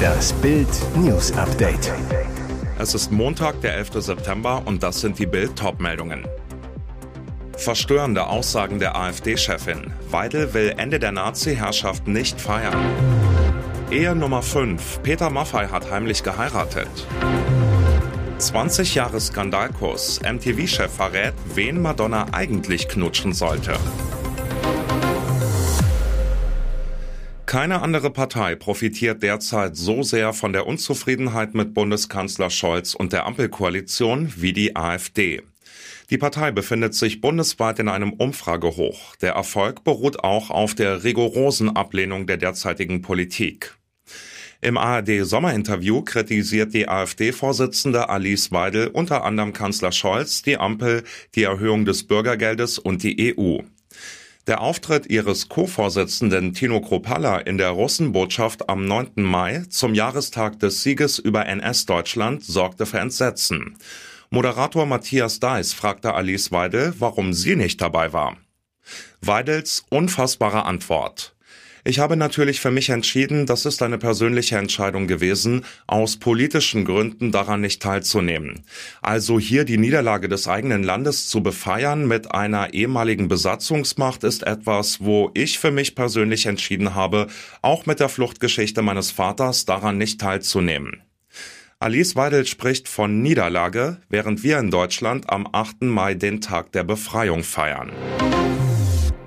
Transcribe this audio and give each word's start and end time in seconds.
Das 0.00 0.32
Bild 0.34 0.68
News 0.96 1.32
Update. 1.32 1.92
Es 2.78 2.94
ist 2.94 3.12
Montag, 3.12 3.60
der 3.60 3.76
11. 3.76 3.90
September 3.94 4.62
und 4.64 4.82
das 4.82 5.00
sind 5.00 5.18
die 5.18 5.26
Bild 5.26 5.56
Topmeldungen. 5.56 6.26
Verstörende 7.56 8.26
Aussagen 8.26 8.78
der 8.78 8.96
AfD-Chefin. 8.96 9.92
Weidel 10.10 10.54
will 10.54 10.74
Ende 10.78 10.98
der 10.98 11.12
Nazi-Herrschaft 11.12 12.08
nicht 12.08 12.40
feiern. 12.40 12.78
Ehe 13.90 14.14
Nummer 14.14 14.42
5. 14.42 15.02
Peter 15.02 15.30
Maffei 15.30 15.66
hat 15.66 15.90
heimlich 15.90 16.22
geheiratet. 16.22 17.06
20 18.38 18.94
Jahre 18.94 19.20
Skandalkurs. 19.20 20.20
MTV-Chef 20.22 20.90
verrät, 20.90 21.34
wen 21.54 21.82
Madonna 21.82 22.26
eigentlich 22.32 22.88
knutschen 22.88 23.34
sollte. 23.34 23.74
Keine 27.50 27.82
andere 27.82 28.12
Partei 28.12 28.54
profitiert 28.54 29.24
derzeit 29.24 29.74
so 29.74 30.04
sehr 30.04 30.32
von 30.32 30.52
der 30.52 30.68
Unzufriedenheit 30.68 31.52
mit 31.52 31.74
Bundeskanzler 31.74 32.48
Scholz 32.48 32.94
und 32.94 33.12
der 33.12 33.26
Ampelkoalition 33.26 34.32
wie 34.36 34.52
die 34.52 34.76
AfD. 34.76 35.42
Die 36.10 36.16
Partei 36.16 36.52
befindet 36.52 36.94
sich 36.94 37.20
bundesweit 37.20 37.80
in 37.80 37.88
einem 37.88 38.12
Umfragehoch. 38.12 39.16
Der 39.16 39.32
Erfolg 39.32 39.82
beruht 39.82 40.22
auch 40.22 40.50
auf 40.50 40.76
der 40.76 41.02
rigorosen 41.02 41.74
Ablehnung 41.74 42.28
der 42.28 42.36
derzeitigen 42.36 43.02
Politik. 43.02 43.74
Im 44.60 44.78
ARD-Sommerinterview 44.78 46.02
kritisiert 46.02 46.72
die 46.72 46.86
AfD-Vorsitzende 46.88 48.10
Alice 48.10 48.52
Weidel 48.52 48.86
unter 48.86 49.24
anderem 49.24 49.52
Kanzler 49.52 49.90
Scholz, 49.90 50.42
die 50.42 50.56
Ampel, 50.56 51.02
die 51.34 51.42
Erhöhung 51.42 51.84
des 51.84 52.06
Bürgergeldes 52.06 52.78
und 52.78 53.02
die 53.02 53.36
EU. 53.36 53.58
Der 54.50 54.62
Auftritt 54.62 55.06
ihres 55.06 55.48
Co-Vorsitzenden 55.48 56.54
Tino 56.54 56.80
Kropalla 56.80 57.38
in 57.38 57.56
der 57.56 57.68
Russenbotschaft 57.70 58.68
am 58.68 58.84
9. 58.84 59.12
Mai 59.22 59.62
zum 59.68 59.94
Jahrestag 59.94 60.58
des 60.58 60.82
Sieges 60.82 61.20
über 61.20 61.46
NS-Deutschland 61.46 62.42
sorgte 62.42 62.84
für 62.84 62.98
Entsetzen. 62.98 63.78
Moderator 64.28 64.86
Matthias 64.86 65.38
Deiss 65.38 65.72
fragte 65.72 66.14
Alice 66.14 66.50
Weidel, 66.50 66.94
warum 66.98 67.32
sie 67.32 67.54
nicht 67.54 67.80
dabei 67.80 68.12
war. 68.12 68.38
Weidels 69.20 69.84
unfassbare 69.88 70.64
Antwort. 70.64 71.36
Ich 71.84 71.98
habe 71.98 72.16
natürlich 72.16 72.60
für 72.60 72.70
mich 72.70 72.90
entschieden, 72.90 73.46
das 73.46 73.64
ist 73.64 73.82
eine 73.82 73.98
persönliche 73.98 74.58
Entscheidung 74.58 75.06
gewesen, 75.06 75.64
aus 75.86 76.18
politischen 76.18 76.84
Gründen 76.84 77.32
daran 77.32 77.60
nicht 77.60 77.80
teilzunehmen. 77.80 78.62
Also 79.00 79.38
hier 79.38 79.64
die 79.64 79.78
Niederlage 79.78 80.28
des 80.28 80.46
eigenen 80.46 80.82
Landes 80.82 81.28
zu 81.28 81.42
befeiern 81.42 82.06
mit 82.06 82.32
einer 82.32 82.74
ehemaligen 82.74 83.28
Besatzungsmacht 83.28 84.24
ist 84.24 84.42
etwas, 84.42 85.00
wo 85.00 85.30
ich 85.34 85.58
für 85.58 85.70
mich 85.70 85.94
persönlich 85.94 86.46
entschieden 86.46 86.94
habe, 86.94 87.28
auch 87.62 87.86
mit 87.86 88.00
der 88.00 88.08
Fluchtgeschichte 88.08 88.82
meines 88.82 89.10
Vaters 89.10 89.64
daran 89.64 89.96
nicht 89.96 90.20
teilzunehmen. 90.20 91.02
Alice 91.78 92.14
Weidel 92.14 92.46
spricht 92.46 92.88
von 92.88 93.22
Niederlage, 93.22 94.02
während 94.10 94.42
wir 94.42 94.58
in 94.58 94.70
Deutschland 94.70 95.30
am 95.30 95.48
8. 95.50 95.82
Mai 95.82 96.12
den 96.12 96.42
Tag 96.42 96.72
der 96.72 96.84
Befreiung 96.84 97.42
feiern. 97.42 97.90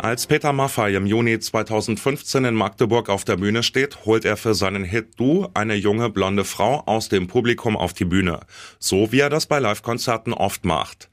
Als 0.04 0.28
Peter 0.28 0.52
Maffay 0.52 0.96
im 0.96 1.06
Juni 1.06 1.40
2015 1.40 2.44
in 2.44 2.56
Magdeburg 2.56 3.08
auf 3.08 3.24
der 3.24 3.38
Bühne 3.38 3.64
steht, 3.64 4.04
holt 4.04 4.26
er 4.26 4.36
für 4.36 4.54
seinen 4.54 4.84
Hit 4.84 5.18
Du 5.18 5.48
eine 5.54 5.76
junge 5.76 6.10
blonde 6.10 6.44
Frau 6.44 6.84
aus 6.86 7.08
dem 7.08 7.28
Publikum 7.28 7.78
auf 7.78 7.94
die 7.94 8.04
Bühne. 8.04 8.42
So 8.80 9.14
wie 9.14 9.22
er 9.22 9.30
das 9.30 9.46
bei 9.46 9.60
Live-Konzerten 9.60 10.34
oft 10.34 10.66
macht. 10.66 11.10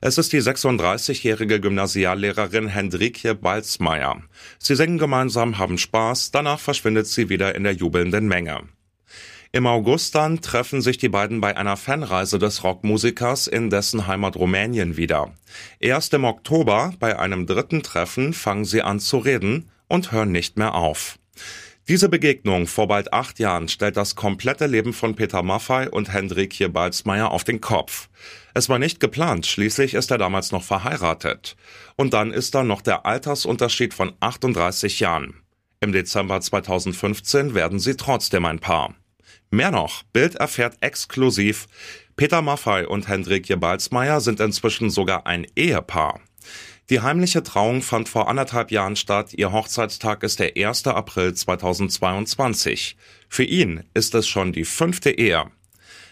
Es 0.00 0.18
ist 0.18 0.32
die 0.32 0.42
36-jährige 0.42 1.60
Gymnasiallehrerin 1.60 2.66
Hendrikje 2.66 3.36
Balzmeier. 3.36 4.20
Sie 4.58 4.74
singen 4.74 4.98
gemeinsam, 4.98 5.58
haben 5.58 5.78
Spaß, 5.78 6.32
danach 6.32 6.58
verschwindet 6.58 7.06
sie 7.06 7.28
wieder 7.28 7.54
in 7.54 7.62
der 7.62 7.74
jubelnden 7.74 8.26
Menge. 8.26 8.62
Im 9.54 9.66
August 9.66 10.14
dann 10.14 10.40
treffen 10.40 10.80
sich 10.80 10.96
die 10.96 11.10
beiden 11.10 11.42
bei 11.42 11.54
einer 11.58 11.76
Fanreise 11.76 12.38
des 12.38 12.64
Rockmusikers 12.64 13.48
in 13.48 13.68
dessen 13.68 14.06
Heimat 14.06 14.34
Rumänien 14.36 14.96
wieder. 14.96 15.34
Erst 15.78 16.14
im 16.14 16.24
Oktober, 16.24 16.94
bei 16.98 17.18
einem 17.18 17.46
dritten 17.46 17.82
Treffen, 17.82 18.32
fangen 18.32 18.64
sie 18.64 18.80
an 18.80 18.98
zu 18.98 19.18
reden 19.18 19.70
und 19.88 20.10
hören 20.10 20.32
nicht 20.32 20.56
mehr 20.56 20.74
auf. 20.74 21.18
Diese 21.86 22.08
Begegnung 22.08 22.66
vor 22.66 22.88
bald 22.88 23.12
acht 23.12 23.38
Jahren 23.40 23.68
stellt 23.68 23.98
das 23.98 24.16
komplette 24.16 24.66
Leben 24.66 24.94
von 24.94 25.16
Peter 25.16 25.42
Maffei 25.42 25.90
und 25.90 26.10
Hendrikje 26.10 26.70
Balzmeier 26.70 27.30
auf 27.30 27.44
den 27.44 27.60
Kopf. 27.60 28.08
Es 28.54 28.70
war 28.70 28.78
nicht 28.78 29.00
geplant, 29.00 29.44
schließlich 29.44 29.92
ist 29.92 30.10
er 30.10 30.16
damals 30.16 30.52
noch 30.52 30.62
verheiratet. 30.62 31.56
Und 31.96 32.14
dann 32.14 32.32
ist 32.32 32.54
da 32.54 32.62
noch 32.62 32.80
der 32.80 33.04
Altersunterschied 33.04 33.92
von 33.92 34.14
38 34.20 35.00
Jahren. 35.00 35.34
Im 35.80 35.92
Dezember 35.92 36.40
2015 36.40 37.54
werden 37.54 37.80
sie 37.80 37.96
trotzdem 37.96 38.46
ein 38.46 38.58
Paar. 38.58 38.94
Mehr 39.54 39.70
noch, 39.70 40.02
Bild 40.14 40.36
erfährt 40.36 40.78
exklusiv, 40.80 41.68
Peter 42.16 42.40
Maffei 42.40 42.88
und 42.88 43.06
Hendrikje 43.06 43.58
Balzmeier 43.58 44.22
sind 44.22 44.40
inzwischen 44.40 44.88
sogar 44.88 45.26
ein 45.26 45.46
Ehepaar. 45.54 46.20
Die 46.88 47.02
heimliche 47.02 47.42
Trauung 47.42 47.82
fand 47.82 48.08
vor 48.08 48.28
anderthalb 48.28 48.70
Jahren 48.70 48.96
statt. 48.96 49.34
Ihr 49.34 49.52
Hochzeitstag 49.52 50.22
ist 50.22 50.40
der 50.40 50.56
1. 50.56 50.86
April 50.86 51.34
2022. 51.34 52.96
Für 53.28 53.44
ihn 53.44 53.84
ist 53.92 54.14
es 54.14 54.26
schon 54.26 54.54
die 54.54 54.64
fünfte 54.64 55.10
Ehe. 55.10 55.44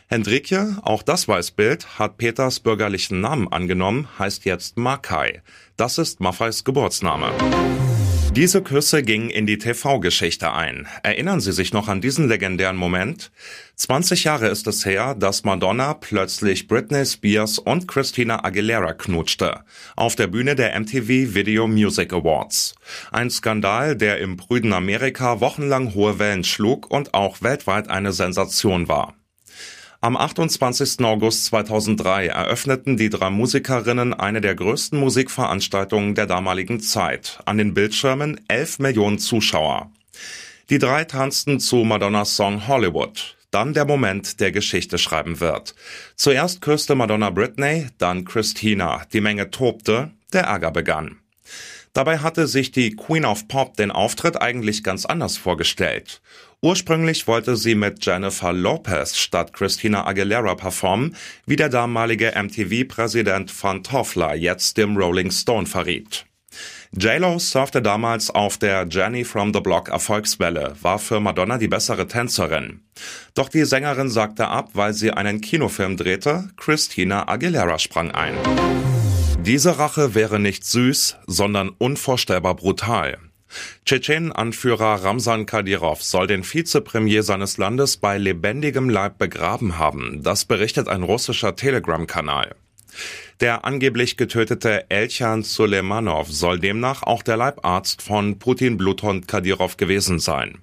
Hendrikje, 0.09 0.77
auch 0.83 1.03
das 1.03 1.27
weiß 1.27 1.53
Bild, 1.53 1.99
hat 1.99 2.19
Peters 2.19 2.61
bürgerlichen 2.61 3.23
Namen 3.23 3.51
angenommen, 3.51 4.07
heißt 4.19 4.45
jetzt 4.45 4.77
Makai. 4.77 5.41
Das 5.79 5.97
ist 5.97 6.21
Maffeis 6.21 6.63
Geburtsname. 6.63 7.33
Diese 8.37 8.63
Küsse 8.63 9.03
gingen 9.03 9.29
in 9.29 9.45
die 9.45 9.59
TV-Geschichte 9.59 10.53
ein. 10.53 10.87
Erinnern 11.03 11.41
Sie 11.41 11.51
sich 11.51 11.73
noch 11.73 11.89
an 11.89 12.01
diesen 12.01 12.29
legendären 12.29 12.77
Moment? 12.77 13.33
20 13.75 14.23
Jahre 14.23 14.47
ist 14.47 14.69
es 14.69 14.87
her, 14.87 15.17
dass 15.17 15.43
Madonna 15.43 15.95
plötzlich 15.95 16.69
Britney 16.69 17.05
Spears 17.05 17.59
und 17.59 17.89
Christina 17.89 18.45
Aguilera 18.45 18.93
knutschte. 18.93 19.65
Auf 19.97 20.15
der 20.15 20.29
Bühne 20.29 20.55
der 20.55 20.79
MTV 20.79 21.35
Video 21.35 21.67
Music 21.67 22.13
Awards. 22.13 22.77
Ein 23.11 23.31
Skandal, 23.31 23.97
der 23.97 24.19
im 24.19 24.37
prüden 24.37 24.73
Amerika 24.73 25.41
wochenlang 25.41 25.95
hohe 25.95 26.21
Wellen 26.21 26.45
schlug 26.45 26.89
und 26.89 27.15
auch 27.15 27.43
weltweit 27.43 27.91
eine 27.91 28.13
Sensation 28.13 28.87
war. 28.87 29.15
Am 30.03 30.17
28. 30.17 31.05
August 31.05 31.45
2003 31.45 32.29
eröffneten 32.29 32.97
die 32.97 33.11
drei 33.11 33.29
Musikerinnen 33.29 34.15
eine 34.15 34.41
der 34.41 34.55
größten 34.55 34.99
Musikveranstaltungen 34.99 36.15
der 36.15 36.27
damaligen 36.27 36.81
Zeit. 36.81 37.39
An 37.45 37.59
den 37.59 37.75
Bildschirmen 37.75 38.41
11 38.49 38.79
Millionen 38.79 39.19
Zuschauer. 39.19 39.91
Die 40.71 40.79
drei 40.79 41.05
tanzten 41.05 41.61
zu 41.61 41.85
Madonnas 41.85 42.35
Song 42.35 42.67
Hollywood. 42.67 43.37
Dann 43.51 43.75
der 43.75 43.85
Moment, 43.85 44.41
der 44.41 44.53
Geschichte 44.53 44.97
schreiben 44.97 45.39
wird. 45.39 45.75
Zuerst 46.17 46.63
küsste 46.63 46.95
Madonna 46.95 47.29
Britney, 47.29 47.89
dann 47.99 48.25
Christina. 48.25 49.03
Die 49.13 49.21
Menge 49.21 49.51
tobte, 49.51 50.13
der 50.33 50.45
Ärger 50.45 50.71
begann. 50.71 51.19
Dabei 51.93 52.19
hatte 52.19 52.47
sich 52.47 52.71
die 52.71 52.95
Queen 52.95 53.25
of 53.25 53.49
Pop 53.49 53.77
den 53.77 53.91
Auftritt 53.91 54.41
eigentlich 54.41 54.85
ganz 54.85 55.05
anders 55.07 55.37
vorgestellt. 55.37 56.21
Ursprünglich 56.63 57.27
wollte 57.27 57.57
sie 57.57 57.75
mit 57.75 58.05
Jennifer 58.05 58.53
Lopez 58.53 59.17
statt 59.17 59.53
Christina 59.53 60.07
Aguilera 60.07 60.55
performen, 60.55 61.17
wie 61.47 61.57
der 61.57 61.69
damalige 61.69 62.33
MTV-Präsident 62.37 63.53
Van 63.63 63.83
Toffler 63.83 64.35
jetzt 64.35 64.77
dem 64.77 64.97
Rolling 64.97 65.31
Stone 65.31 65.67
verriet. 65.67 66.27
J-Lo 66.93 67.39
surfte 67.39 67.81
damals 67.81 68.31
auf 68.31 68.59
der 68.59 68.87
Jenny 68.89 69.25
from 69.25 69.55
the 69.55 69.61
Block 69.61 69.89
Erfolgswelle, 69.89 70.75
war 70.83 70.99
für 70.99 71.21
Madonna 71.21 71.57
die 71.57 71.69
bessere 71.69 72.09
Tänzerin. 72.09 72.83
Doch 73.35 73.49
die 73.49 73.65
Sängerin 73.65 74.11
sagte 74.11 74.49
ab, 74.49 74.71
weil 74.75 74.93
sie 74.93 75.13
einen 75.13 75.41
Kinofilm 75.41 75.97
drehte, 75.97 76.51
Christina 76.57 77.29
Aguilera 77.29 77.79
sprang 77.79 78.11
ein. 78.11 78.35
Diese 79.43 79.79
Rache 79.79 80.15
wäre 80.15 80.39
nicht 80.39 80.65
süß, 80.65 81.17
sondern 81.27 81.71
unvorstellbar 81.71 82.57
brutal. 82.57 83.19
Tschetschenen-Anführer 83.87 85.03
Ramsan 85.03 85.47
Kadyrov 85.47 86.03
soll 86.03 86.27
den 86.27 86.45
Vizepremier 86.45 87.23
seines 87.23 87.57
Landes 87.57 87.97
bei 87.97 88.19
lebendigem 88.19 88.91
Leib 88.91 89.17
begraben 89.17 89.79
haben. 89.79 90.23
Das 90.23 90.45
berichtet 90.45 90.89
ein 90.89 91.03
russischer 91.03 91.57
Telegram-Kanal. 91.57 92.55
Der 93.41 93.65
angeblich 93.65 94.19
getötete 94.19 94.91
Elchan 94.91 95.43
Suleimanov 95.43 96.29
soll 96.31 96.59
demnach 96.59 97.03
auch 97.03 97.23
der 97.23 97.39
Leibarzt 97.39 98.03
von 98.03 98.39
Putin 98.39 98.77
Bluthund 98.77 99.27
Kadyrov 99.27 99.79
gewesen 99.79 100.19
sein. 100.19 100.59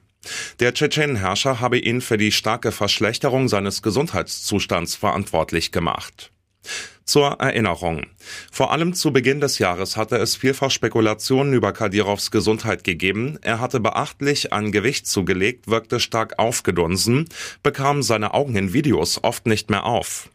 Der 0.60 0.76
Tschetschenenherrscher 0.76 1.60
habe 1.60 1.80
ihn 1.80 2.00
für 2.02 2.18
die 2.18 2.32
starke 2.32 2.72
Verschlechterung 2.72 3.48
seines 3.48 3.82
Gesundheitszustands 3.82 4.96
verantwortlich 4.96 5.72
gemacht. 5.72 6.32
Zur 7.08 7.40
Erinnerung. 7.40 8.06
Vor 8.52 8.74
allem 8.74 8.94
zu 8.94 9.14
Beginn 9.14 9.40
des 9.40 9.60
Jahres 9.60 9.96
hatte 9.96 10.18
es 10.18 10.36
vielfach 10.36 10.72
Spekulationen 10.72 11.54
über 11.54 11.72
Kadirovs 11.72 12.32
Gesundheit 12.32 12.84
gegeben. 12.84 13.40
Er 13.42 13.62
hatte 13.62 13.80
beachtlich 13.80 14.52
an 14.52 14.74
Gewicht 14.74 15.08
zugelegt, 15.08 15.70
wirkte 15.70 16.02
stark 16.02 16.38
aufgedunsen, 16.38 17.30
bekam 17.64 18.04
seine 18.04 18.34
Augen 18.34 18.58
in 18.58 18.74
Videos 18.74 19.24
oft 19.24 19.48
nicht 19.48 19.70
mehr 19.70 19.86
auf. 19.86 20.30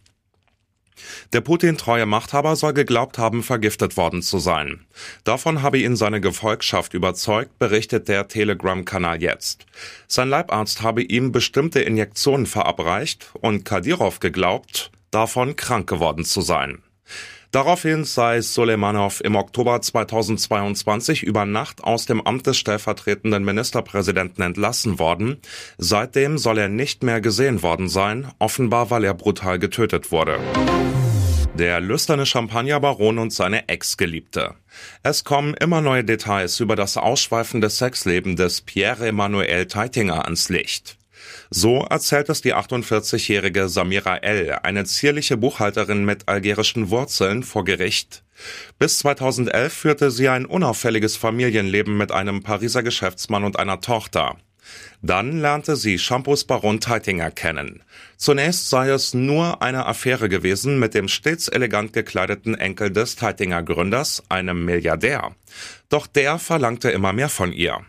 Der 1.35 1.43
Putin-treue 1.43 2.07
Machthaber 2.07 2.57
soll 2.57 2.73
geglaubt 2.73 3.19
haben, 3.19 3.43
vergiftet 3.43 3.99
worden 3.99 4.23
zu 4.23 4.39
sein. 4.39 4.87
Davon 5.25 5.61
habe 5.61 5.79
ihn 5.79 5.95
seine 5.95 6.23
Gefolgschaft 6.23 6.95
überzeugt, 6.95 7.59
berichtet 7.59 8.09
der 8.09 8.29
Telegram-Kanal 8.29 9.21
jetzt. 9.23 9.67
Sein 10.07 10.31
Leibarzt 10.31 10.81
habe 10.81 11.03
ihm 11.03 11.33
bestimmte 11.33 11.81
Injektionen 11.81 12.47
verabreicht 12.47 13.31
und 13.41 13.65
Kadyrov 13.65 14.21
geglaubt, 14.21 14.91
davon 15.13 15.55
krank 15.55 15.89
geworden 15.89 16.25
zu 16.25 16.41
sein. 16.41 16.83
Daraufhin 17.53 18.05
sei 18.05 18.41
Soleimanov 18.41 19.21
im 19.21 19.37
Oktober 19.37 19.83
2022 19.83 21.23
über 21.23 21.45
Nacht 21.45 21.85
aus 21.85 22.07
dem 22.07 22.23
Amt 22.23 22.47
des 22.47 22.57
stellvertretenden 22.57 23.45
Ministerpräsidenten 23.45 24.43
entlassen 24.43 24.99
worden. 24.99 25.37
Seitdem 25.77 26.39
soll 26.39 26.57
er 26.57 26.71
nicht 26.71 27.03
mehr 27.03 27.21
gesehen 27.21 27.63
worden 27.63 27.91
sein, 27.91 28.33
offenbar 28.39 28.91
weil 28.91 29.05
er 29.05 29.13
brutal 29.13 29.59
getötet 29.59 30.11
wurde. 30.11 30.41
Der 31.53 31.81
lüsterne 31.81 32.25
Champagnerbaron 32.25 33.19
und 33.19 33.35
seine 33.35 33.69
Ex-Geliebte. 33.69 34.55
Es 35.03 35.23
kommen 35.23 35.53
immer 35.53 35.83
neue 35.83 36.05
Details 36.05 36.59
über 36.61 36.75
das 36.75 36.97
ausschweifende 36.97 37.69
Sexleben 37.69 38.37
des 38.37 38.63
Pierre-Emmanuel 38.63 39.67
Teitinger 39.67 40.25
ans 40.25 40.49
Licht. 40.49 40.97
So 41.51 41.83
erzählt 41.83 42.29
es 42.29 42.41
die 42.41 42.55
48-jährige 42.55 43.69
Samira 43.69 44.17
L., 44.19 44.59
eine 44.63 44.85
zierliche 44.85 45.37
Buchhalterin 45.37 46.05
mit 46.05 46.29
algerischen 46.29 46.91
Wurzeln, 46.91 47.43
vor 47.43 47.65
Gericht. 47.65 48.25
Bis 48.79 48.99
2011 48.99 49.73
führte 49.73 50.11
sie 50.11 50.29
ein 50.29 50.47
unauffälliges 50.47 51.17
Familienleben 51.17 51.97
mit 51.97 52.13
einem 52.13 52.43
Pariser 52.43 52.83
Geschäftsmann 52.83 53.45
und 53.45 53.59
einer 53.59 53.81
Tochter. 53.81 54.37
Dann 55.01 55.41
lernte 55.41 55.77
sie 55.77 55.99
Shampoos 55.99 56.45
Baron 56.45 56.81
Teitinger 56.81 57.31
kennen. 57.31 57.83
Zunächst 58.17 58.71
sei 58.71 58.91
es 58.91 59.15
nur 59.15 59.61
eine 59.61 59.87
Affäre 59.87 60.29
gewesen 60.29 60.79
mit 60.79 60.95
dem 60.95 61.09
stets 61.09 61.49
elegant 61.49 61.93
gekleideten 61.93 62.55
Enkel 62.55 62.91
des 62.91 63.17
Teitinger 63.17 63.63
Gründers, 63.63 64.23
einem 64.29 64.65
Milliardär. 64.65 65.35
Doch 65.89 66.07
der 66.07 66.39
verlangte 66.39 66.91
immer 66.91 67.13
mehr 67.13 67.29
von 67.29 67.53
ihr. 67.53 67.81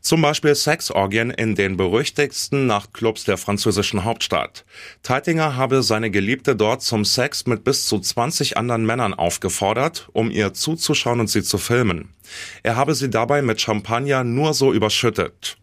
Zum 0.00 0.22
Beispiel 0.22 0.54
Sexorgien 0.54 1.30
in 1.30 1.54
den 1.54 1.76
berüchtigsten 1.76 2.66
Nachtclubs 2.66 3.24
der 3.24 3.36
französischen 3.36 4.04
Hauptstadt. 4.04 4.64
Teitinger 5.02 5.56
habe 5.56 5.82
seine 5.82 6.10
Geliebte 6.10 6.56
dort 6.56 6.82
zum 6.82 7.04
Sex 7.04 7.46
mit 7.46 7.64
bis 7.64 7.86
zu 7.86 7.98
20 7.98 8.56
anderen 8.56 8.86
Männern 8.86 9.14
aufgefordert, 9.14 10.08
um 10.12 10.30
ihr 10.30 10.54
zuzuschauen 10.54 11.20
und 11.20 11.28
sie 11.28 11.42
zu 11.42 11.58
filmen. 11.58 12.10
Er 12.62 12.76
habe 12.76 12.94
sie 12.94 13.10
dabei 13.10 13.42
mit 13.42 13.60
Champagner 13.60 14.24
nur 14.24 14.54
so 14.54 14.72
überschüttet. 14.72 15.56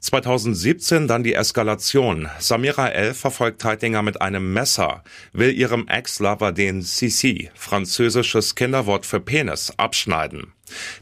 2017 0.00 1.08
dann 1.08 1.24
die 1.24 1.34
Eskalation. 1.34 2.28
Samira 2.38 2.88
L. 2.88 3.14
verfolgt 3.14 3.60
Teitinger 3.60 4.02
mit 4.02 4.20
einem 4.20 4.52
Messer, 4.52 5.02
will 5.32 5.52
ihrem 5.52 5.88
Ex-Lover 5.88 6.52
den 6.52 6.82
Sisi, 6.82 7.50
französisches 7.54 8.54
Kinderwort 8.54 9.06
für 9.06 9.20
Penis, 9.20 9.72
abschneiden. 9.76 10.52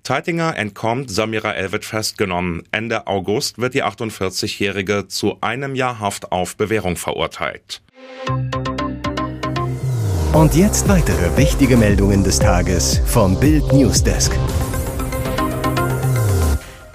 Teitinger 0.02 0.56
entkommt, 0.56 1.10
Samira 1.10 1.52
L. 1.52 1.72
wird 1.72 1.84
festgenommen. 1.84 2.62
Ende 2.70 3.06
August 3.06 3.58
wird 3.58 3.75
die 3.75 3.84
48-Jährige 3.84 5.08
zu 5.08 5.40
einem 5.40 5.75
Jahr 5.75 6.00
Haft 6.00 6.32
auf 6.32 6.56
Bewährung 6.56 6.96
verurteilt. 6.96 7.82
Und 10.32 10.54
jetzt 10.54 10.88
weitere 10.88 11.37
wichtige 11.37 11.76
Meldungen 11.76 12.22
des 12.22 12.38
Tages 12.38 13.00
vom 13.06 13.40
Bild 13.40 13.72
Newsdesk. 13.72 14.32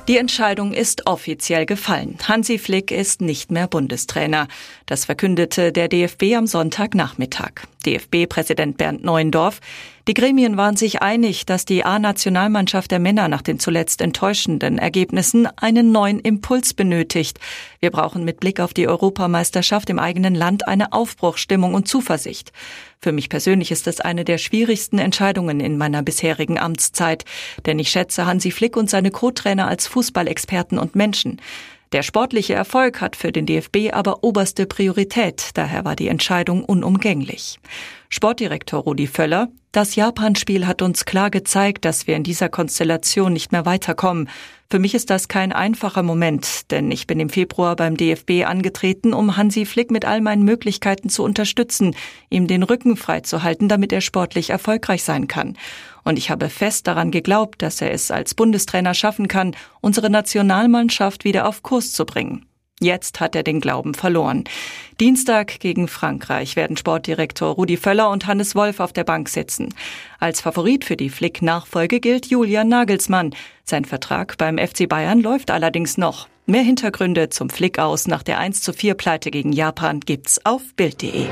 Die 0.08 0.18
Entscheidung 0.18 0.74
ist 0.74 1.06
offiziell 1.06 1.68
gefallen. 1.68 2.18
Hansi 2.28 2.58
Flick 2.58 2.90
ist 2.90 3.22
nicht 3.22 3.52
mehr 3.52 3.68
Bundestrainer. 3.68 4.48
Das 4.88 5.06
verkündete 5.06 5.72
der 5.72 5.88
DFB 5.90 6.36
am 6.36 6.48
Sonntagnachmittag. 6.48 7.52
DFB-Präsident 7.86 8.78
Bernd 8.78 9.04
Neuendorf. 9.04 9.60
Die 10.08 10.16
Gremien 10.16 10.58
waren 10.58 10.76
sich 10.76 11.04
einig, 11.04 11.46
dass 11.46 11.64
die 11.64 11.86
A-Nationalmannschaft 11.86 12.90
der 12.90 12.98
Männer 12.98 13.28
nach 13.28 13.44
den 13.44 13.60
zuletzt 13.60 14.02
enttäuschenden 14.02 14.80
Ergebnissen 14.80 15.48
einen 15.58 15.92
neuen 15.92 16.20
Impuls 16.20 16.74
benötigt. 16.74 17.40
Wir 17.80 17.92
brauchen 17.92 18.26
mit 18.26 18.40
Blick 18.40 18.60
auf 18.60 18.74
die 18.74 18.88
Europameisterschaft 18.88 19.92
im 19.92 20.00
eigenen 20.00 20.34
Land 20.34 20.68
eine 20.68 20.92
Aufbruchstimmung 20.92 21.76
und 21.76 21.88
Zuversicht. 21.88 22.52
Für 23.00 23.12
mich 23.12 23.30
persönlich 23.30 23.70
ist 23.70 23.86
es 23.86 24.00
eine 24.00 24.26
der 24.26 24.40
schwierigsten 24.40 24.98
Entscheidungen 24.98 25.60
in 25.60 25.78
meiner 25.78 26.02
bisherigen 26.02 26.58
Amtszeit, 26.58 27.26
denn 27.68 27.78
ich 27.78 27.90
schätze 27.90 28.26
Hansi 28.26 28.50
Flick 28.50 28.78
und 28.78 28.90
seine 28.90 29.12
Co-Trainer 29.12 29.68
als 29.68 29.86
Fußballexperten 29.86 30.80
und 30.80 30.96
Menschen. 30.96 31.40
Der 31.92 32.04
sportliche 32.04 32.54
Erfolg 32.54 33.02
hat 33.02 33.18
für 33.18 33.34
den 33.34 33.46
DFB 33.46 33.92
aber 33.92 34.24
oberste 34.24 34.66
Priorität, 34.66 35.50
daher 35.56 35.84
war 35.84 35.98
die 35.98 36.08
Entscheidung 36.08 36.64
unumgänglich. 36.64 37.60
Sportdirektor 38.08 38.82
Rudi 38.82 39.08
Völler, 39.08 39.50
das 39.74 39.96
Japan-Spiel 39.96 40.68
hat 40.68 40.82
uns 40.82 41.04
klar 41.04 41.30
gezeigt, 41.30 41.84
dass 41.84 42.08
wir 42.08 42.16
in 42.16 42.24
dieser 42.24 42.48
Konstellation 42.48 43.34
nicht 43.34 43.52
mehr 43.52 43.66
weiterkommen. 43.66 44.30
Für 44.70 44.80
mich 44.80 44.94
ist 44.94 45.10
das 45.10 45.28
kein 45.28 45.52
einfacher 45.52 46.04
Moment, 46.04 46.72
denn 46.72 46.92
ich 46.92 47.08
bin 47.08 47.20
im 47.20 47.30
Februar 47.30 47.76
beim 47.76 47.98
DFB 47.98 48.46
angetreten, 48.46 49.14
um 49.14 49.36
Hansi 49.36 49.66
Flick 49.66 49.92
mit 49.92 50.06
all 50.06 50.22
meinen 50.22 50.44
Möglichkeiten 50.44 51.10
zu 51.10 51.24
unterstützen, 51.24 51.96
ihm 52.30 52.48
den 52.48 52.64
Rücken 52.64 52.96
freizuhalten, 52.96 53.68
damit 53.68 53.92
er 53.92 54.02
sportlich 54.02 54.50
erfolgreich 54.50 55.04
sein 55.04 55.28
kann. 55.28 55.58
Und 56.04 56.18
ich 56.18 56.30
habe 56.30 56.50
fest 56.50 56.88
daran 56.88 57.12
geglaubt, 57.12 57.62
dass 57.62 57.82
er 57.82 57.92
es 57.92 58.12
als 58.12 58.34
Bundestrainer 58.34 58.94
schaffen 58.94 59.28
kann, 59.28 59.56
unsere 59.82 60.10
Nationalmannschaft 60.10 61.24
wieder 61.24 61.48
auf 61.48 61.64
Kurs 61.64 61.94
zu 61.94 62.06
bringen. 62.06 62.46
Jetzt 62.82 63.20
hat 63.20 63.36
er 63.36 63.44
den 63.44 63.62
Glauben 63.62 63.94
verloren. 63.94 64.44
Dienstag 65.00 65.60
gegen 65.60 65.88
Frankreich 65.88 66.56
werden 66.56 66.78
Sportdirektor 66.78 67.54
Rudi 67.54 67.78
Völler 67.78 68.10
und 68.10 68.26
Hannes 68.26 68.56
Wolf 68.56 68.80
auf 68.80 68.92
der 68.92 69.04
Bank 69.04 69.30
sitzen. 69.30 69.76
Als 70.20 70.42
Favorit 70.42 70.84
für 70.84 70.98
die 70.98 71.12
Flick-Nachfolge 71.12 72.00
gilt 72.00 72.26
Julian 72.26 72.70
Nagelsmann. 72.70 73.36
Sein 73.64 73.86
Vertrag 73.86 74.36
beim 74.40 74.58
FC 74.58 74.90
Bayern 74.90 75.22
läuft 75.22 75.52
allerdings 75.52 76.00
noch. 76.00 76.28
Mehr 76.48 76.64
Hintergründe 76.64 77.30
zum 77.30 77.52
Flick 77.52 77.78
aus 77.78 78.08
nach 78.08 78.24
der 78.24 78.40
1 78.40 78.62
zu 78.62 78.74
4 78.74 78.96
Pleite 78.96 79.30
gegen 79.30 79.54
Japan 79.54 80.00
gibt's 80.00 80.44
auf 80.44 80.74
Bild.de. 80.76 81.28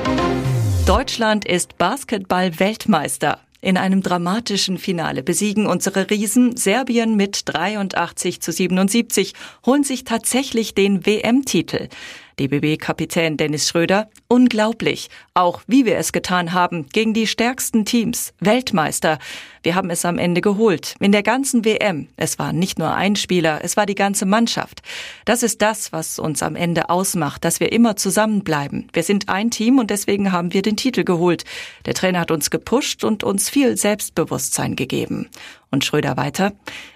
Deutschland 0.85 1.45
ist 1.45 1.79
Basketball-Weltmeister. 1.79 3.39
In 3.61 3.77
einem 3.77 4.01
dramatischen 4.01 4.77
Finale 4.77 5.21
besiegen 5.21 5.67
unsere 5.67 6.09
Riesen 6.09 6.55
Serbien 6.55 7.15
mit 7.15 7.41
83 7.45 8.41
zu 8.41 8.53
77, 8.53 9.33
holen 9.65 9.83
sich 9.83 10.05
tatsächlich 10.05 10.75
den 10.75 11.05
WM-Titel. 11.05 11.89
DBB-Kapitän 12.39 13.37
Dennis 13.37 13.67
Schröder, 13.67 14.09
unglaublich, 14.27 15.09
auch 15.33 15.61
wie 15.67 15.85
wir 15.85 15.97
es 15.97 16.11
getan 16.11 16.53
haben, 16.53 16.87
gegen 16.91 17.13
die 17.13 17.27
stärksten 17.27 17.85
Teams, 17.85 18.33
Weltmeister. 18.39 19.19
Wir 19.61 19.75
haben 19.75 19.89
es 19.89 20.05
am 20.05 20.17
Ende 20.17 20.39
geholt, 20.39 20.95
in 20.99 21.11
der 21.11 21.21
ganzen 21.21 21.65
WM. 21.65 22.07
Es 22.15 22.39
war 22.39 22.53
nicht 22.53 22.79
nur 22.79 22.93
ein 22.93 23.17
Spieler, 23.17 23.59
es 23.61 23.75
war 23.75 23.85
die 23.85 23.95
ganze 23.95 24.25
Mannschaft. 24.25 24.81
Das 25.25 25.43
ist 25.43 25.61
das, 25.61 25.91
was 25.91 26.17
uns 26.17 26.41
am 26.41 26.55
Ende 26.55 26.89
ausmacht, 26.89 27.43
dass 27.43 27.59
wir 27.59 27.71
immer 27.73 27.97
zusammenbleiben. 27.97 28.87
Wir 28.93 29.03
sind 29.03 29.27
ein 29.27 29.51
Team 29.51 29.77
und 29.77 29.89
deswegen 29.89 30.31
haben 30.31 30.53
wir 30.53 30.61
den 30.61 30.77
Titel 30.77 31.03
geholt. 31.03 31.43
Der 31.85 31.93
Trainer 31.93 32.21
hat 32.21 32.31
uns 32.31 32.49
gepusht 32.49 33.03
und 33.03 33.23
uns 33.23 33.49
viel 33.49 33.75
Selbstbewusstsein 33.75 34.75
gegeben. 34.77 35.29
Und 35.71 35.85
Schröder 35.85 36.17
weiter. 36.17 36.53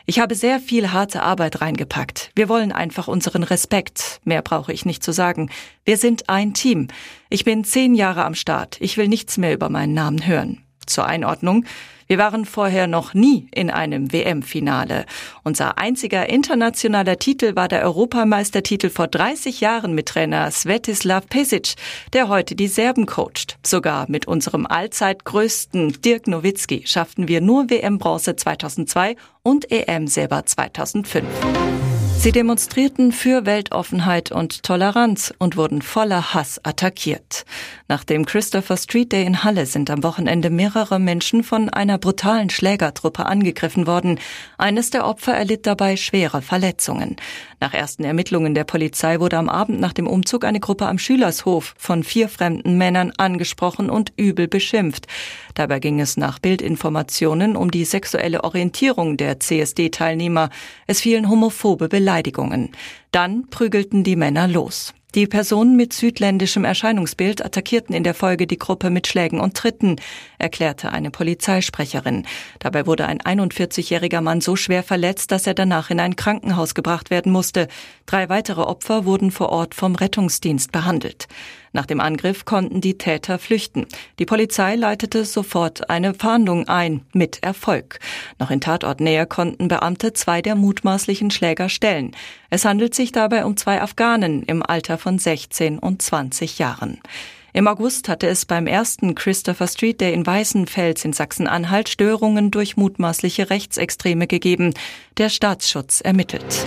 Ich 0.08 0.20
habe 0.20 0.34
sehr 0.34 0.60
viel 0.60 0.92
harte 0.92 1.22
Arbeit 1.22 1.62
reingepackt. 1.62 2.32
Wir 2.36 2.50
wollen 2.50 2.72
einfach 2.72 3.08
unseren 3.08 3.44
Respekt. 3.44 4.20
Mehr 4.24 4.42
brauche 4.42 4.74
ich 4.74 4.84
nicht 4.86 5.04
zu 5.04 5.12
sagen. 5.12 5.52
Wir 5.86 5.98
sind 5.98 6.28
ein 6.28 6.56
Team. 6.56 6.88
Ich 7.30 7.46
bin 7.46 7.64
zehn 7.64 7.94
Jahre 7.94 8.26
am 8.26 8.34
Start. 8.34 8.78
Ich 8.80 8.98
will 8.98 9.08
nichts 9.08 9.38
mehr 9.38 9.54
über 9.54 9.70
meinen 9.70 9.94
Namen 9.94 10.26
hören. 10.26 10.64
Zur 10.88 11.06
Einordnung. 11.06 11.66
Wir 12.08 12.18
waren 12.18 12.46
vorher 12.46 12.88
noch 12.88 13.14
nie 13.14 13.48
in 13.54 13.70
einem 13.70 14.12
WM-Finale. 14.12 15.06
Unser 15.44 15.78
einziger 15.78 16.30
internationaler 16.30 17.18
Titel 17.18 17.56
war 17.56 17.68
der 17.68 17.84
Europameistertitel 17.84 18.90
vor 18.90 19.08
30 19.08 19.62
Jahren 19.62 19.94
mit 19.94 20.08
Trainer 20.08 20.52
Svetislav 20.52 21.28
Pesic, 21.28 21.76
der 22.14 22.28
heute 22.28 22.56
die 22.56 22.68
Serben 22.68 23.06
coacht. 23.06 23.58
Sogar 23.64 24.06
mit 24.10 24.28
unserem 24.28 24.66
allzeit 24.66 25.26
größten 25.26 26.02
Dirk 26.02 26.28
Nowitzki 26.28 26.84
schafften 26.86 27.28
wir 27.28 27.42
nur 27.42 27.70
WM-Bronze 27.70 28.36
2002 28.36 29.16
und 29.44 29.72
EM-Silber 29.72 30.46
2005. 30.46 31.26
Sie 32.24 32.32
demonstrierten 32.32 33.12
für 33.12 33.46
Weltoffenheit 33.46 34.32
und 34.32 34.64
Toleranz 34.64 35.34
und 35.40 35.58
wurden 35.58 35.82
voller 35.82 36.34
Hass 36.34 36.58
attackiert. 36.64 37.44
Nach 37.90 38.06
dem 38.06 38.26
Christopher 38.26 38.78
Street 38.78 39.12
Day 39.12 39.26
in 39.26 39.44
Halle 39.44 39.66
sind 39.66 39.90
am 39.90 40.04
Wochenende 40.04 40.50
mehrere 40.50 41.00
Menschen 41.00 41.44
von 41.44 41.68
einer 41.68 41.98
brutalen 41.98 42.50
Schlägertruppe 42.50 43.26
angegriffen 43.26 43.88
worden. 43.88 44.22
Eines 44.58 44.90
der 44.90 45.06
Opfer 45.06 45.34
erlitt 45.34 45.68
dabei 45.68 45.98
schwere 45.98 46.42
Verletzungen. 46.42 47.18
Nach 47.60 47.74
ersten 47.74 48.06
Ermittlungen 48.06 48.56
der 48.56 48.64
Polizei 48.64 49.20
wurde 49.20 49.38
am 49.38 49.50
Abend 49.50 49.82
nach 49.82 49.94
dem 49.94 50.08
Umzug 50.08 50.46
eine 50.46 50.62
Gruppe 50.62 50.88
am 50.88 51.00
Schülershof 51.00 51.76
von 51.78 52.04
vier 52.04 52.30
fremden 52.30 52.78
Männern 52.78 53.12
angesprochen 53.18 53.90
und 53.90 54.14
übel 54.16 54.48
beschimpft. 54.48 55.08
Dabei 55.56 55.80
ging 55.80 56.00
es 56.00 56.16
nach 56.16 56.40
Bildinformationen 56.40 57.58
um 57.58 57.70
die 57.70 57.84
sexuelle 57.84 58.46
Orientierung 58.46 59.18
der 59.18 59.42
CSD-Teilnehmer. 59.42 60.52
Es 60.88 61.02
fielen 61.02 61.30
homophobe 61.30 61.90
Beleidigungen. 61.90 62.13
Dann 63.12 63.50
prügelten 63.50 64.04
die 64.04 64.16
Männer 64.16 64.48
los. 64.48 64.94
Die 65.16 65.28
Personen 65.28 65.76
mit 65.76 65.94
südländischem 65.94 66.66
Erscheinungsbild 66.66 67.46
attackierten 67.46 67.94
in 67.94 68.04
der 68.04 68.16
Folge 68.16 68.48
die 68.48 68.58
Gruppe 68.58 68.90
mit 68.90 69.06
Schlägen 69.06 69.40
und 69.40 69.56
Tritten, 69.56 69.98
erklärte 70.40 70.92
eine 70.92 71.12
Polizeisprecherin. 71.12 72.26
Dabei 72.58 72.88
wurde 72.88 73.06
ein 73.06 73.22
41-jähriger 73.22 74.22
Mann 74.22 74.42
so 74.42 74.56
schwer 74.56 74.82
verletzt, 74.82 75.32
dass 75.32 75.46
er 75.46 75.54
danach 75.54 75.92
in 75.92 76.00
ein 76.00 76.16
Krankenhaus 76.16 76.74
gebracht 76.74 77.12
werden 77.12 77.32
musste. 77.32 77.68
Drei 78.08 78.28
weitere 78.30 78.62
Opfer 78.62 79.06
wurden 79.06 79.30
vor 79.30 79.50
Ort 79.50 79.76
vom 79.76 79.94
Rettungsdienst 79.94 80.72
behandelt. 80.72 81.28
Nach 81.74 81.88
dem 81.88 82.00
Angriff 82.00 82.46
konnten 82.46 82.82
die 82.82 83.00
Täter 83.00 83.40
flüchten. 83.40 83.88
Die 84.20 84.26
Polizei 84.26 84.76
leitete 84.76 85.26
sofort 85.26 85.90
eine 85.90 86.14
Fahndung 86.14 86.68
ein, 86.68 87.02
mit 87.14 87.44
Erfolg. 87.44 88.00
Noch 88.40 88.52
in 88.52 88.62
Tatortnähe 88.62 89.26
konnten 89.26 89.68
Beamte 89.68 90.14
zwei 90.14 90.44
der 90.44 90.56
mutmaßlichen 90.56 91.32
Schläger 91.32 91.70
stellen. 91.70 92.16
Es 92.52 92.64
handelt 92.64 92.94
sich 92.94 93.12
dabei 93.12 93.44
um 93.44 93.58
zwei 93.58 93.82
Afghanen 93.82 94.44
im 94.44 94.62
Alter 94.64 95.00
von 95.00 95.18
16 95.18 95.80
und 95.80 96.04
20 96.04 96.60
Jahren. 96.60 97.00
Im 97.56 97.68
August 97.68 98.10
hatte 98.10 98.28
es 98.28 98.46
beim 98.46 98.66
ersten 98.66 99.14
Christopher 99.14 99.68
Street 99.68 100.02
Day 100.02 100.14
in 100.14 100.26
Weißenfels 100.26 101.06
in 101.06 101.14
Sachsen-Anhalt 101.14 101.90
Störungen 101.90 102.50
durch 102.50 102.78
mutmaßliche 102.78 103.50
Rechtsextreme 103.50 104.26
gegeben. 104.26 104.74
Der 105.18 105.30
Staatsschutz 105.30 106.02
ermittelt. 106.02 106.66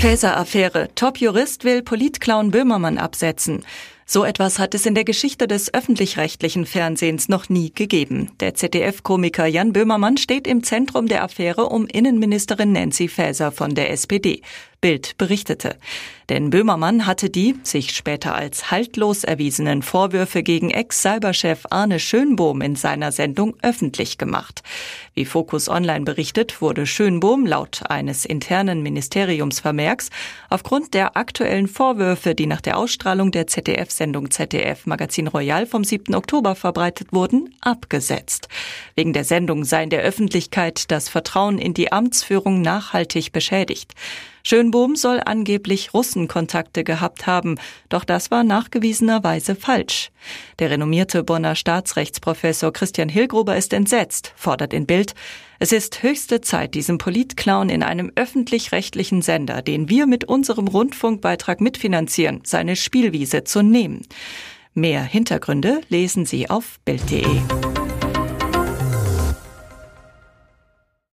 Faeser-Affäre. 0.00 0.88
Top-Jurist 0.94 1.62
will 1.62 1.82
Politclown 1.82 2.50
Böhmermann 2.50 2.98
absetzen. 2.98 3.64
So 4.12 4.24
etwas 4.24 4.58
hat 4.58 4.74
es 4.74 4.86
in 4.86 4.96
der 4.96 5.04
Geschichte 5.04 5.46
des 5.46 5.72
öffentlich-rechtlichen 5.72 6.66
Fernsehens 6.66 7.28
noch 7.28 7.48
nie 7.48 7.72
gegeben. 7.72 8.32
Der 8.40 8.54
ZDF-Komiker 8.54 9.46
Jan 9.46 9.72
Böhmermann 9.72 10.16
steht 10.16 10.48
im 10.48 10.64
Zentrum 10.64 11.06
der 11.06 11.22
Affäre 11.22 11.66
um 11.66 11.86
Innenministerin 11.86 12.72
Nancy 12.72 13.06
Faeser 13.06 13.52
von 13.52 13.76
der 13.76 13.92
SPD. 13.92 14.42
Bild 14.80 15.18
berichtete. 15.18 15.76
Denn 16.30 16.50
Böhmermann 16.50 17.06
hatte 17.06 17.28
die, 17.28 17.56
sich 17.64 17.90
später 17.90 18.34
als 18.34 18.70
haltlos 18.70 19.24
erwiesenen 19.24 19.82
Vorwürfe 19.82 20.42
gegen 20.42 20.70
Ex-Cyberchef 20.70 21.66
Arne 21.70 21.98
Schönbohm 21.98 22.62
in 22.62 22.76
seiner 22.76 23.10
Sendung 23.12 23.56
öffentlich 23.62 24.16
gemacht. 24.16 24.62
Wie 25.14 25.24
Focus 25.24 25.68
Online 25.68 26.04
berichtet, 26.04 26.62
wurde 26.62 26.86
Schönbohm 26.86 27.46
laut 27.46 27.82
eines 27.90 28.24
internen 28.24 28.82
Ministeriumsvermerks 28.82 30.10
aufgrund 30.48 30.94
der 30.94 31.16
aktuellen 31.16 31.66
Vorwürfe, 31.66 32.34
die 32.34 32.46
nach 32.46 32.60
der 32.60 32.78
Ausstrahlung 32.78 33.32
der 33.32 33.48
ZDF-Sendung 33.48 34.30
ZDF 34.30 34.86
Magazin 34.86 35.26
Royal 35.26 35.66
vom 35.66 35.82
7. 35.82 36.14
Oktober 36.14 36.54
verbreitet 36.54 37.12
wurden, 37.12 37.54
abgesetzt. 37.60 38.48
Wegen 38.94 39.12
der 39.12 39.24
Sendung 39.24 39.64
sei 39.64 39.82
in 39.82 39.90
der 39.90 40.02
Öffentlichkeit 40.02 40.92
das 40.92 41.08
Vertrauen 41.08 41.58
in 41.58 41.74
die 41.74 41.90
Amtsführung 41.90 42.62
nachhaltig 42.62 43.32
beschädigt. 43.32 43.94
Schönbohm 44.42 44.96
soll 44.96 45.20
angeblich 45.24 45.94
Russenkontakte 45.94 46.84
gehabt 46.84 47.26
haben, 47.26 47.56
doch 47.88 48.04
das 48.04 48.30
war 48.30 48.44
nachgewiesenerweise 48.44 49.54
falsch. 49.54 50.10
Der 50.58 50.70
renommierte 50.70 51.22
Bonner 51.24 51.54
Staatsrechtsprofessor 51.54 52.72
Christian 52.72 53.08
Hilgruber 53.08 53.56
ist 53.56 53.72
entsetzt, 53.72 54.32
fordert 54.36 54.72
in 54.72 54.86
Bild, 54.86 55.14
es 55.58 55.72
ist 55.72 56.02
höchste 56.02 56.40
Zeit, 56.40 56.74
diesem 56.74 56.96
Politclown 56.96 57.68
in 57.68 57.82
einem 57.82 58.10
öffentlich-rechtlichen 58.14 59.20
Sender, 59.20 59.60
den 59.60 59.90
wir 59.90 60.06
mit 60.06 60.24
unserem 60.24 60.68
Rundfunkbeitrag 60.68 61.60
mitfinanzieren, 61.60 62.40
seine 62.44 62.76
Spielwiese 62.76 63.44
zu 63.44 63.62
nehmen. 63.62 64.00
Mehr 64.72 65.02
Hintergründe 65.02 65.82
lesen 65.88 66.24
Sie 66.24 66.48
auf 66.48 66.80
Bild.de. 66.84 67.79